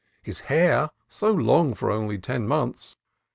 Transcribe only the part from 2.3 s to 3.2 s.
months!